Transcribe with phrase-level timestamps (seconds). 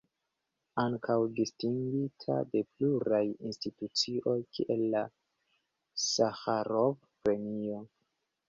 [0.83, 5.05] Ankaŭ distingita de pluraj institucioj kiel la
[6.09, 7.87] Saĥarov-Premio.